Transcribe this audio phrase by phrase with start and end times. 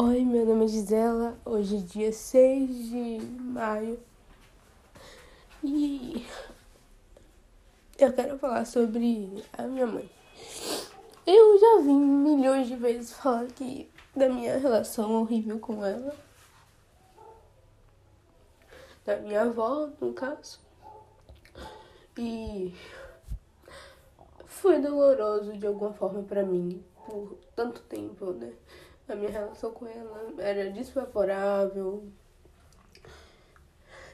[0.00, 1.36] Oi, meu nome é Gisela.
[1.44, 3.98] Hoje é dia 6 de maio.
[5.64, 6.24] E
[7.98, 10.08] eu quero falar sobre a minha mãe.
[11.26, 16.14] Eu já vi milhões de vezes falar que da minha relação horrível com ela.
[19.04, 20.60] Da minha avó, no caso.
[22.16, 22.72] E
[24.46, 28.52] foi doloroso de alguma forma para mim por tanto tempo, né?
[29.08, 32.06] A minha relação com ela era desfavorável.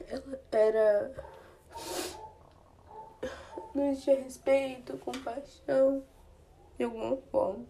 [0.07, 1.25] Ela era.
[3.73, 6.01] Não existia respeito, compaixão,
[6.77, 7.65] de alguma forma.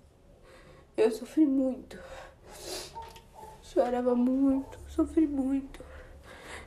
[0.96, 2.00] Eu sofri muito.
[3.64, 5.84] Chorava muito, sofri muito.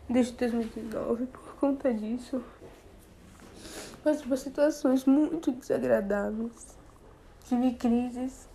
[0.09, 2.43] Desde 2019 por conta disso.
[4.02, 6.77] Passei por situações muito desagradáveis.
[7.45, 8.49] Tive crises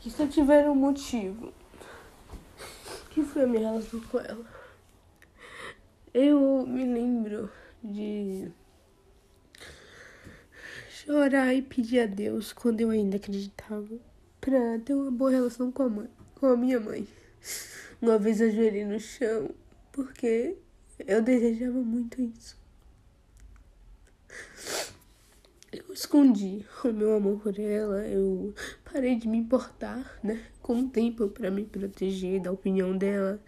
[0.00, 1.52] que só tiveram um motivo.
[3.10, 4.46] Que foi a minha relação com ela.
[6.12, 7.50] Eu me lembro
[7.82, 8.50] de
[10.90, 13.98] chorar e pedir a Deus quando eu ainda acreditava
[14.40, 17.06] pra ter uma boa relação com a mãe, com a minha mãe.
[18.00, 19.50] Uma vez ajoelhei no chão
[19.92, 20.56] porque
[21.06, 22.56] eu desejava muito isso.
[25.72, 28.54] Eu escondi o meu amor por ela, eu
[28.92, 30.42] parei de me importar, né?
[30.62, 33.40] Com o tempo para me proteger da opinião dela.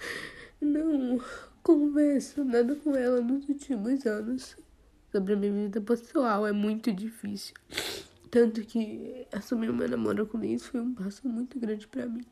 [0.61, 1.21] Não
[1.63, 4.57] converso nada com ela nos últimos anos
[5.11, 7.55] sobre a minha vida pessoal, é muito difícil.
[8.31, 12.25] Tanto que assumir meu namoro com isso foi um passo muito grande para mim,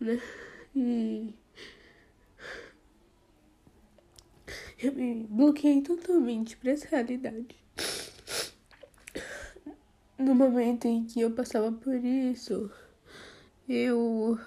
[0.00, 0.20] né?
[0.74, 1.32] E
[4.78, 7.63] eu me bloqueei totalmente para essa realidade
[10.18, 12.70] no momento em que eu passava por isso,
[13.68, 14.38] eu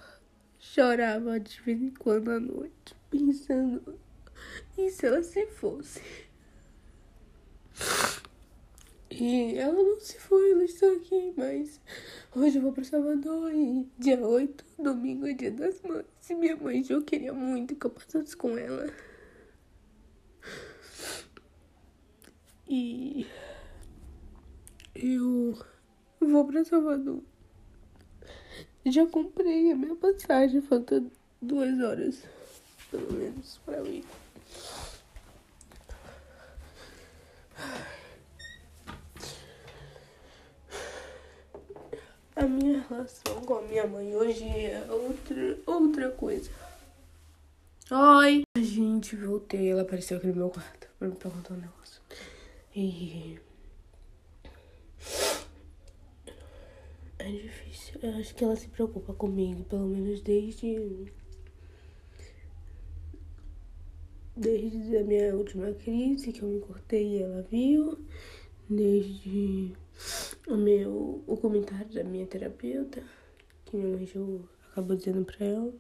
[0.59, 3.99] chorava de vez em quando à noite, pensando,
[4.77, 6.01] e se ela se fosse?
[9.09, 11.81] E ela não se foi, ela está aqui, mas
[12.35, 16.05] hoje eu vou para Salvador e dia 8, domingo é dia das mães.
[16.29, 18.87] E minha mãe já queria muito que eu passasse com ela.
[22.69, 23.25] E
[25.01, 25.57] eu
[26.19, 27.21] vou para Salvador.
[28.85, 31.03] Já comprei a minha passagem, falta
[31.41, 32.23] duas horas,
[32.89, 34.05] pelo menos, para ir.
[42.35, 46.49] A minha relação com a minha mãe hoje é outra, outra coisa.
[47.89, 48.43] Oi!
[48.57, 52.01] Gente, voltei, ela apareceu aqui no meu quarto pra me perguntar um negócio.
[52.75, 53.39] E
[57.27, 57.99] É difícil.
[58.01, 61.11] Eu acho que ela se preocupa comigo, pelo menos desde.
[64.33, 67.99] Desde a minha última crise, que eu me cortei e ela viu.
[68.69, 69.73] Desde
[70.47, 71.21] o meu.
[71.27, 73.03] o comentário da minha terapeuta,
[73.65, 74.21] que minha mãe já
[74.71, 75.73] acabou dizendo pra ela.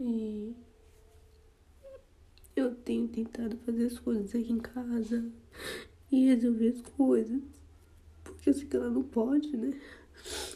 [0.00, 0.56] E
[2.56, 5.30] eu tenho tentado fazer as coisas aqui em casa
[6.10, 7.59] e resolver as coisas.
[8.40, 9.78] Porque sei que ela não pode, né?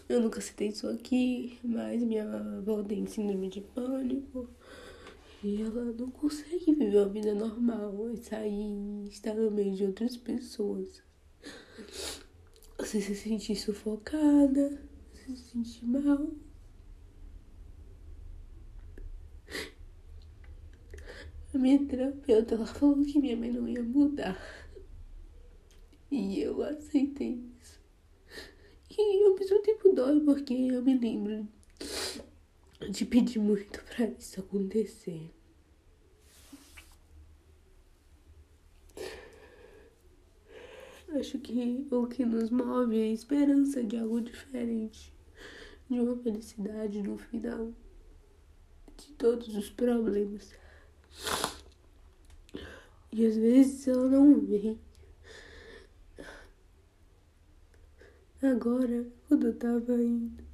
[0.09, 2.25] Eu nunca citei isso aqui, mas minha
[2.59, 4.49] avó tem síndrome de pânico.
[5.43, 10.17] E ela não consegue viver uma vida normal e sair, estar no meio de outras
[10.17, 11.03] pessoas.
[12.79, 14.81] Você se sentir sufocada,
[15.13, 16.31] você se sentir mal.
[21.53, 24.41] A minha terapeuta ela falou que minha mãe não ia mudar.
[26.11, 27.81] E eu aceitei isso.
[28.91, 31.49] E ao mesmo tempo dói porque eu me lembro
[32.91, 35.31] de pedir muito para isso acontecer.
[41.19, 45.13] Acho que o que nos move é a esperança de algo diferente,
[45.89, 47.73] de uma felicidade no final
[48.97, 50.53] de todos os problemas.
[53.13, 54.79] E às vezes ela não vem.
[58.45, 60.45] Agora, quando eu tava indo,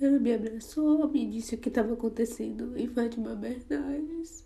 [0.00, 4.44] ela me abraçou, me disse o que estava acontecendo em Fátima Bernardes.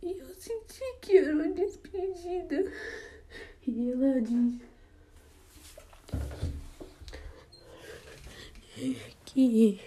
[0.00, 2.72] E eu senti que era uma despedida.
[3.66, 4.60] E ela disse
[9.24, 9.80] que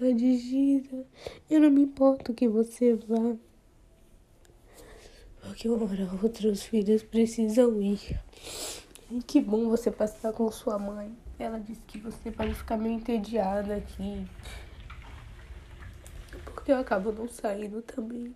[0.00, 1.06] ela diz, Gisa,
[1.50, 3.36] eu não me importo que você vá.
[5.42, 5.84] Porque hora
[6.22, 8.20] outra os filhos precisam ir.
[9.26, 11.12] Que bom você passar com sua mãe.
[11.38, 14.26] Ela disse que você pode ficar meio entediada aqui.
[16.44, 18.34] Porque eu acabo não saindo também.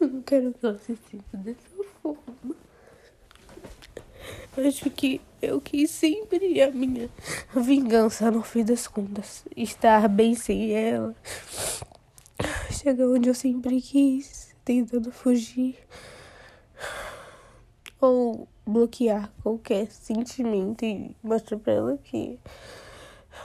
[0.00, 2.56] Eu não quero que ela se sinta dessa forma.
[4.56, 7.08] Acho que eu quis sempre a minha
[7.54, 9.44] vingança no fim das contas.
[9.56, 11.14] Estar bem sem ela.
[12.88, 15.76] Chegar onde eu sempre quis, tentando fugir.
[18.00, 22.40] Ou bloquear qualquer sentimento e mostrar pra ela que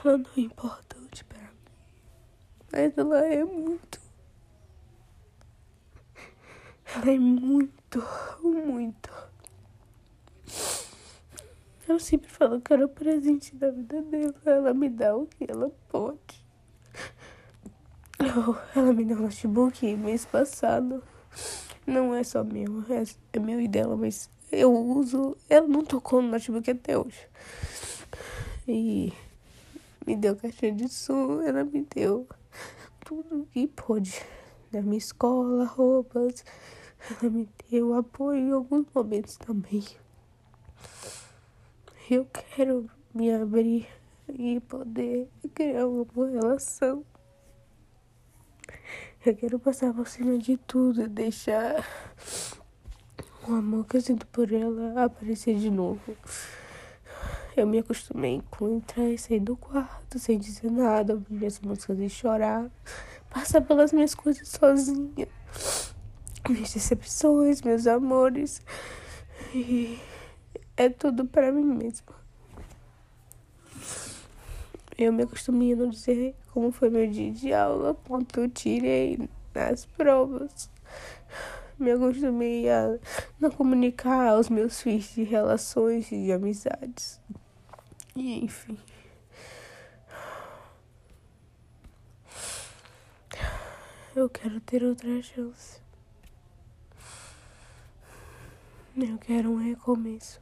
[0.02, 1.48] ela não é importante pra mim.
[2.72, 4.00] Mas ela é muito.
[6.94, 8.02] Ela é muito,
[8.42, 9.10] muito.
[11.86, 14.34] Eu sempre falo que era o presente da vida dela.
[14.46, 16.43] Ela me dá o que ela pode.
[18.74, 21.02] Ela me deu um notebook mês passado.
[21.86, 25.36] Não é só meu, é, é meu e dela, mas eu uso.
[25.48, 27.28] Ela não tocou no notebook até hoje.
[28.66, 29.12] E
[30.06, 32.26] me deu caixa de som, ela me deu
[33.04, 34.20] tudo que pôde.
[34.72, 36.44] Na minha escola, roupas.
[37.10, 39.84] Ela me deu apoio em alguns momentos também.
[42.10, 43.86] Eu quero me abrir
[44.28, 47.04] e poder criar uma boa relação.
[49.26, 51.82] Eu quero passar por cima de tudo e deixar
[53.48, 56.14] o amor que eu sinto por ela aparecer de novo.
[57.56, 61.98] Eu me acostumei com entrar e sair do quarto sem dizer nada, ouvir minhas músicas
[62.00, 62.70] e chorar,
[63.30, 65.26] passar pelas minhas coisas sozinha,
[66.46, 68.60] minhas decepções, meus amores.
[69.54, 69.98] E
[70.76, 72.14] é tudo para mim mesma.
[74.98, 79.28] Eu me acostumei a não dizer como foi meu dia de aula, quanto eu tirei
[79.52, 80.70] nas provas.
[81.76, 82.96] Me acostumei a
[83.40, 87.20] não comunicar os meus fins de relações e de amizades.
[88.14, 88.78] E enfim.
[94.14, 95.80] Eu quero ter outra chance.
[98.96, 100.40] Eu quero um recomeço.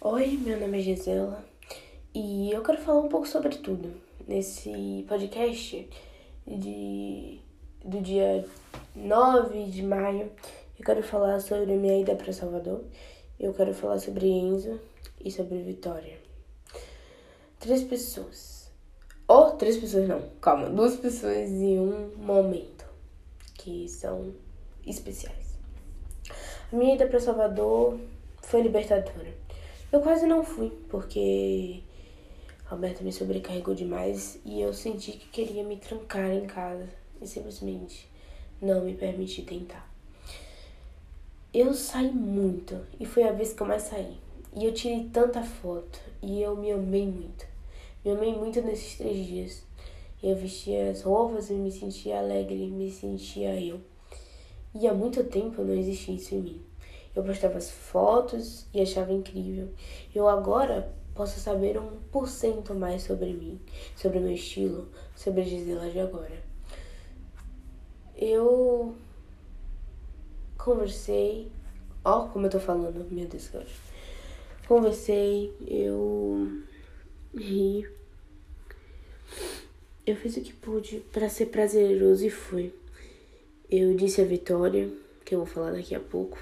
[0.00, 1.53] Oi, meu nome é Gisela
[2.14, 3.92] e eu quero falar um pouco sobre tudo
[4.28, 5.90] nesse podcast
[6.46, 7.40] de,
[7.84, 8.46] do dia
[8.94, 10.30] 9 de maio.
[10.78, 12.84] Eu quero falar sobre minha ida para Salvador,
[13.38, 14.80] eu quero falar sobre Enzo
[15.24, 16.16] e sobre Vitória.
[17.58, 18.70] Três pessoas.
[19.26, 22.84] Ou oh, três pessoas não, calma, duas pessoas em um momento
[23.54, 24.32] que são
[24.86, 25.58] especiais.
[26.72, 27.98] A minha ida para Salvador
[28.42, 29.34] foi libertadora.
[29.90, 31.82] Eu quase não fui, porque
[32.70, 36.88] Alberto me sobrecarregou demais e eu senti que queria me trancar em casa
[37.20, 38.08] e simplesmente
[38.60, 39.88] não me permiti tentar.
[41.52, 44.16] Eu saí muito e foi a vez que eu mais saí.
[44.56, 47.46] E eu tirei tanta foto e eu me amei muito.
[48.04, 49.62] Me amei muito nesses três dias.
[50.22, 53.80] Eu vestia as roupas e me sentia alegre, me sentia eu.
[54.74, 56.62] E há muito tempo não existia isso em mim.
[57.14, 59.68] Eu postava as fotos e achava incrível.
[60.14, 63.60] Eu agora posso saber um por cento mais sobre mim,
[63.96, 66.42] sobre meu estilo, sobre a Gisela de agora.
[68.16, 68.94] Eu
[70.58, 71.50] conversei,
[72.04, 73.66] ó, como eu tô falando, meu Deus, cara.
[74.66, 76.62] Conversei, eu
[77.34, 77.88] ri.
[80.06, 82.74] Eu fiz o que pude para ser prazeroso e fui.
[83.70, 84.90] Eu disse a Vitória,
[85.24, 86.38] que eu vou falar daqui a pouco,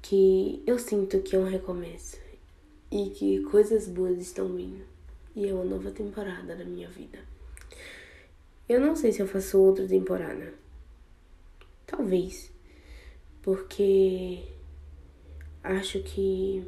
[0.00, 2.23] que eu sinto que é um recomeço
[2.94, 4.84] e que coisas boas estão vindo
[5.34, 7.18] e é uma nova temporada da minha vida.
[8.68, 10.54] Eu não sei se eu faço outra temporada.
[11.86, 12.52] Talvez,
[13.42, 14.44] porque
[15.62, 16.64] acho que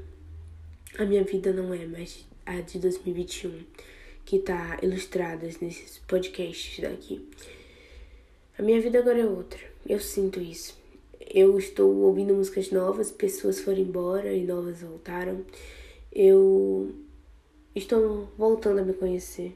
[0.98, 3.64] a minha vida não é mais a de 2021
[4.24, 7.24] que tá ilustrada nesses podcasts daqui.
[8.58, 9.60] A minha vida agora é outra.
[9.88, 10.76] Eu sinto isso
[11.28, 15.44] eu estou ouvindo músicas novas, pessoas foram embora e novas voltaram.
[16.18, 16.94] Eu
[17.74, 19.54] estou voltando a me conhecer.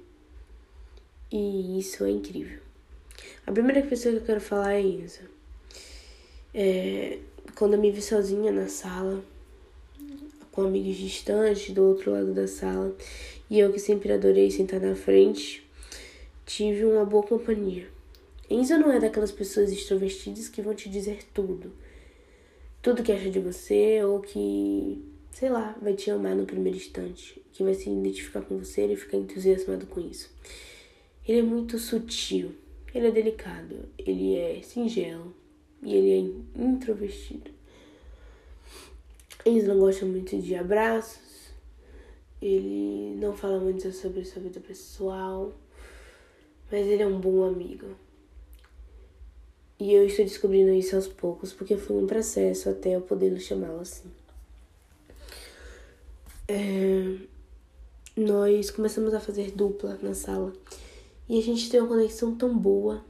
[1.32, 2.60] E isso é incrível.
[3.46, 5.22] A primeira pessoa que eu quero falar é Isa.
[6.52, 7.18] É,
[7.54, 9.24] quando eu me vi sozinha na sala,
[10.52, 12.94] com amigos distantes do outro lado da sala,
[13.48, 15.66] e eu que sempre adorei sentar na frente,
[16.44, 17.88] tive uma boa companhia.
[18.50, 21.72] Enzo não é daquelas pessoas extrovertidas que vão te dizer tudo.
[22.82, 27.42] Tudo que acha de você ou que, sei lá, vai te amar no primeiro instante,
[27.52, 30.30] que vai se identificar com você e ficar entusiasmado com isso.
[31.26, 32.52] Ele é muito sutil,
[32.94, 35.34] ele é delicado, ele é singelo,
[35.82, 36.10] e ele
[36.56, 37.50] é introvertido.
[39.46, 41.50] Enzo não gosta muito de abraços,
[42.42, 45.54] ele não fala muito sobre sua vida pessoal,
[46.70, 47.86] mas ele é um bom amigo.
[49.78, 53.80] E eu estou descobrindo isso aos poucos, porque foi um processo até eu poder chamá-lo
[53.80, 54.10] assim.
[56.52, 57.16] É...
[58.16, 60.52] Nós começamos a fazer dupla na sala
[61.28, 63.04] e a gente tem uma conexão tão boa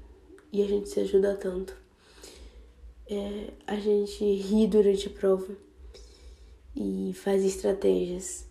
[0.53, 1.75] e a gente se ajuda tanto.
[3.09, 3.49] É...
[3.67, 5.57] A gente ri durante a prova
[6.77, 8.45] e faz estratégias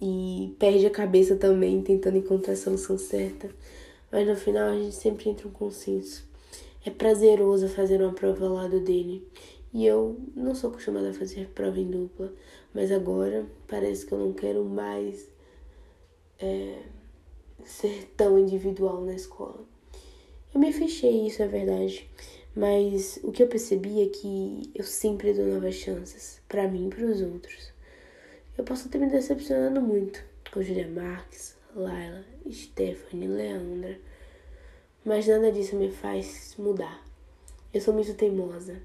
[0.00, 3.48] e perde a cabeça também tentando encontrar a solução certa.
[4.10, 6.26] Mas no final a gente sempre entra um consenso.
[6.84, 9.24] É prazeroso fazer uma prova ao lado dele.
[9.72, 12.32] E eu não sou acostumada a fazer prova em dupla,
[12.76, 15.26] mas agora parece que eu não quero mais
[16.38, 16.82] é,
[17.64, 19.64] ser tão individual na escola.
[20.54, 22.06] Eu me fechei, isso é verdade,
[22.54, 26.90] mas o que eu percebi é que eu sempre dou novas chances, para mim e
[26.90, 27.72] para os outros.
[28.58, 33.98] Eu posso ter me decepcionado muito com Julia Marques, Laila, Stephanie, Leandra
[35.02, 37.02] mas nada disso me faz mudar.
[37.72, 38.82] Eu sou muito teimosa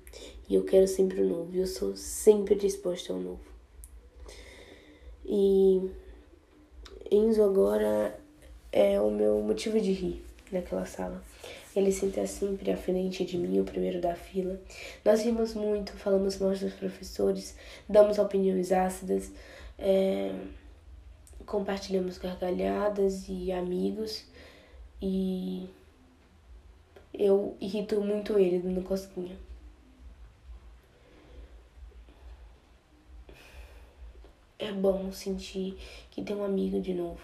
[0.47, 1.57] e eu quero sempre o novo.
[1.57, 3.50] Eu sou sempre disposta ao novo.
[5.25, 5.89] E
[7.11, 8.17] Enzo agora
[8.71, 11.21] é o meu motivo de rir naquela sala.
[11.75, 14.59] Ele senta sempre à frente de mim, o primeiro da fila.
[15.05, 17.55] Nós rimos muito, falamos mal dos professores,
[17.87, 19.31] damos opiniões ácidas,
[19.79, 20.33] é,
[21.45, 24.25] compartilhamos gargalhadas e amigos.
[25.01, 25.69] E
[27.13, 29.35] eu irrito muito ele dando cosquinha.
[34.61, 35.75] É bom sentir
[36.11, 37.19] que tem um amigo de novo.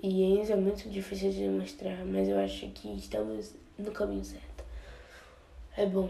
[0.00, 4.64] E Enzo é muito difícil de demonstrar, mas eu acho que estamos no caminho certo.
[5.76, 6.08] É bom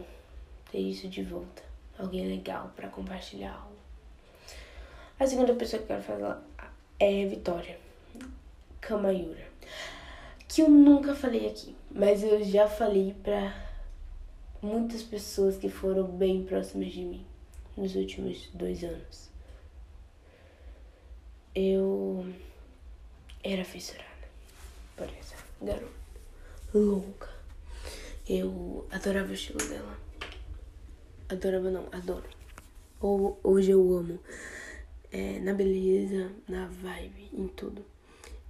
[0.71, 1.63] ter isso de volta.
[1.99, 3.81] Alguém legal para compartilhar algo.
[5.19, 6.47] A segunda pessoa que eu quero falar
[6.99, 7.79] é Vitória
[8.79, 9.51] Kamayura
[10.53, 13.55] que eu nunca falei aqui, mas eu já falei para
[14.61, 17.30] muitas pessoas que foram bem próximas de mim
[17.81, 19.31] nos últimos dois anos.
[21.55, 22.27] Eu
[23.43, 24.29] era fissurada
[24.97, 26.01] por essa garota
[26.75, 27.31] louca.
[28.29, 29.99] Eu adorava o estilo dela.
[31.29, 32.29] Adorava não, adoro.
[33.01, 34.21] Hoje eu amo.
[35.11, 37.85] É, na beleza, na vibe, em tudo.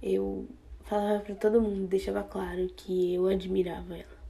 [0.03, 0.47] Eu
[0.83, 4.21] falava para todo mundo, deixava claro que eu admirava ela.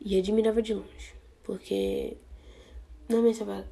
[0.00, 2.16] E admirava de longe, porque
[3.06, 3.66] não me estava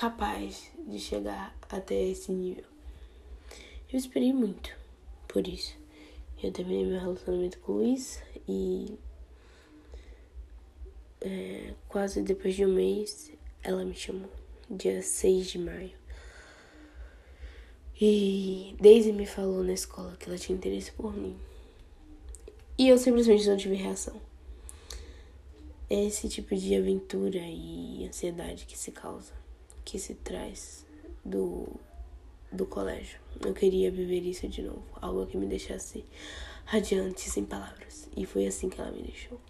[0.00, 2.64] capaz de chegar até esse nível.
[3.92, 4.74] Eu esperei muito
[5.28, 5.76] por isso.
[6.42, 8.98] Eu terminei meu relacionamento com o Luiz e
[11.20, 13.30] é, quase depois de um mês
[13.62, 14.30] ela me chamou,
[14.70, 15.92] dia 6 de maio.
[18.00, 21.38] E Daisy me falou na escola que ela tinha interesse por mim.
[22.78, 24.18] E eu simplesmente não tive reação.
[25.90, 29.39] É esse tipo de aventura e ansiedade que se causa,
[29.90, 30.86] que se traz
[31.24, 31.66] do,
[32.52, 33.18] do colégio.
[33.44, 36.04] Eu queria viver isso de novo, algo que me deixasse
[36.64, 38.08] radiante, sem palavras.
[38.16, 39.40] E foi assim que ela me deixou.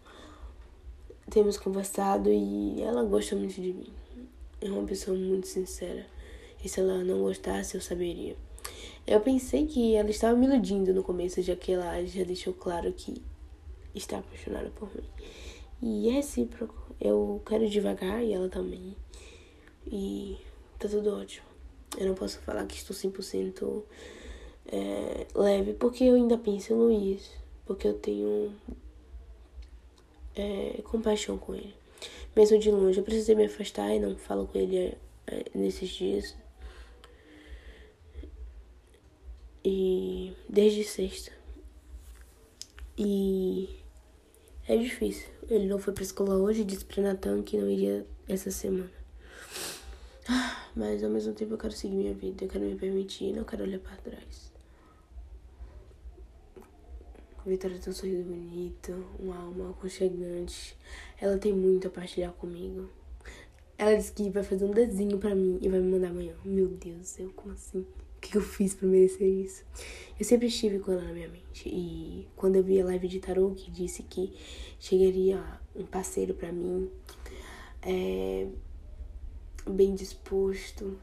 [1.29, 3.93] Temos conversado e ela gosta muito de mim.
[4.63, 6.07] É uma pessoa muito sincera.
[6.65, 8.35] E se ela não gostasse, eu saberia.
[9.07, 12.91] Eu pensei que ela estava me iludindo no começo, já que ela já deixou claro
[12.95, 13.23] que
[13.95, 15.05] está apaixonada por mim.
[15.83, 16.95] E é recíproco.
[16.99, 18.97] Eu quero devagar e ela também.
[19.87, 20.39] E
[20.79, 21.47] tá tudo ótimo.
[21.99, 23.83] Eu não posso falar que estou 100%
[24.67, 27.31] é, leve, porque eu ainda penso no Luiz.
[27.67, 28.53] Porque eu tenho
[30.35, 31.75] é, compaixão com ele.
[32.35, 34.97] Mesmo de longe, eu precisei me afastar e não falo com ele
[35.27, 36.37] é, nesses dias.
[39.65, 41.33] E desde sexta.
[42.97, 43.69] E
[44.67, 45.29] é difícil.
[45.49, 49.00] Ele não foi pra escola hoje disse pra Natan que não iria essa semana.
[50.75, 53.65] Mas ao mesmo tempo eu quero seguir minha vida, eu quero me permitir, não quero
[53.65, 54.53] olhar para trás.
[57.45, 60.77] Vitória tem um sorriso bonito, uma alma aconchegante.
[61.21, 62.91] Ela tem muito a partilhar comigo.
[63.79, 66.35] Ela disse que vai fazer um desenho pra mim e vai me mandar amanhã.
[66.45, 67.81] Meu Deus céu, como assim?
[67.81, 69.65] O que eu fiz pra merecer isso?
[70.19, 71.67] Eu sempre estive com ela na minha mente.
[71.67, 74.37] E quando eu vi a live de tarô que disse que
[74.79, 75.43] chegaria
[75.75, 76.91] um parceiro para mim,
[77.81, 78.47] é,
[79.69, 80.99] bem disposto,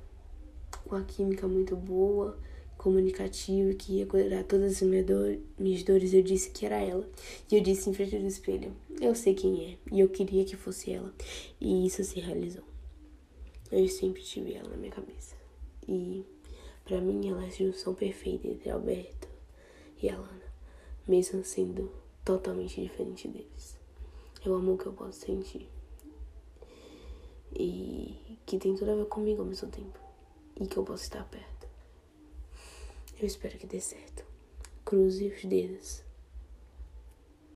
[0.85, 2.37] com a química muito boa,
[2.77, 7.07] comunicativo, que ia curar todas as minhas, dor, minhas dores, eu disse que era ela.
[7.51, 10.55] E eu disse em frente do espelho, eu sei quem é, e eu queria que
[10.55, 11.13] fosse ela.
[11.59, 12.63] E isso se realizou.
[13.71, 15.35] Eu sempre tive ela na minha cabeça.
[15.87, 16.23] E
[16.85, 19.27] para mim ela é a junção perfeita entre Alberto
[20.01, 20.53] e Alana,
[21.07, 21.91] mesmo sendo
[22.23, 23.77] totalmente diferente deles.
[24.45, 25.67] É o amor que eu posso sentir.
[27.53, 29.99] E que tem tudo a ver comigo ao mesmo tempo.
[30.59, 31.67] E que eu posso estar perto.
[33.19, 34.23] Eu espero que dê certo.
[34.85, 36.06] Cruze os dedos.